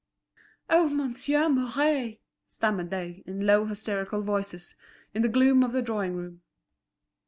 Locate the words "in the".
5.13-5.29